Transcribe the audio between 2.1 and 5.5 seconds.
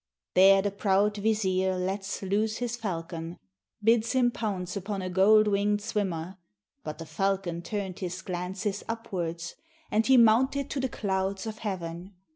loose his falcon. Bids him pounce upon a gold